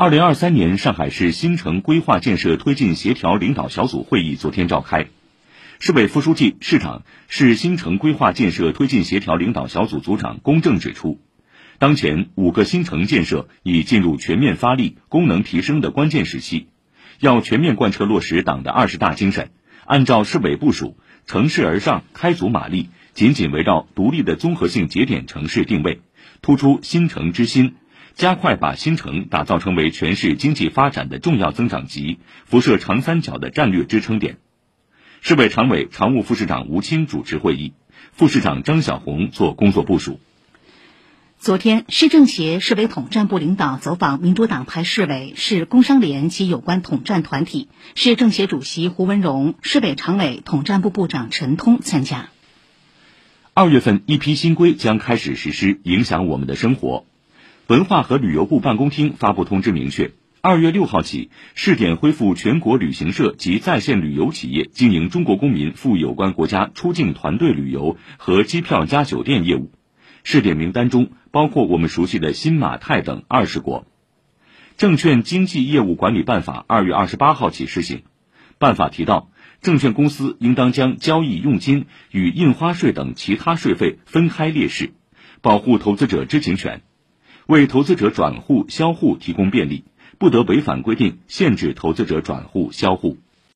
[0.00, 5.08] 二零二三年上海市新城规划建设推进协调领导小组会议昨天召开，
[5.78, 11.20] 市委副书记、市长、市新城规划建设推进协调领导小组组长龚正指出，
[11.78, 16.68] 当前五个新城建设已进入全面发力、功能提升的关键时期，
[17.18, 19.50] 要全面贯彻落实党的二十大精神，
[19.84, 20.96] 按照市委部署，
[21.26, 26.00] 乘势而上，开足马力，紧紧围绕独立的综合性节点城市定位，
[26.40, 27.74] 突出新城之心。
[28.14, 34.38] 加快把新城打造成为全市经济发展的重要增长极，辐射长三角的战略支撑点。
[35.22, 37.72] 市委常委、常务副市长吴清主持会议，
[38.12, 40.20] 副市长张晓红做工作部署。
[41.38, 52.28] 昨天，市政协市委统战部领导走访民主党派市委、市工商联及有关统战团体，市政协主席胡文荣、市委常委、统战部部长陈通参加。
[53.54, 57.06] 二月份，一批新规将开始实施，影响我们的生活。
[57.70, 69.70] 文化和旅游部办公厅发布通知，明确，二月六号起，试点恢复全国旅行社及在线旅游企业经营中国公民赴有关国家出境团队旅游和机票加酒店业务。
[70.24, 73.86] 试点名单中包括我们熟悉的新马泰等二十国。
[74.76, 78.02] 证券经纪业务管理办法二月二十八号起施行。
[78.58, 84.92] 办法提到，证券公司应当将交易佣金与印花税等其他税费分开列示，
[85.40, 86.82] 保护投资者知情权。
[87.50, 89.82] 为投资者转户销户提供便利，
[90.18, 93.16] 不得违反规定限制投资者转户销户。